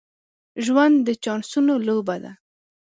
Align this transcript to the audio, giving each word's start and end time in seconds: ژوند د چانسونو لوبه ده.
ژوند 0.65 0.95
د 1.07 1.09
چانسونو 1.23 1.73
لوبه 1.87 2.15
ده. 2.23 2.31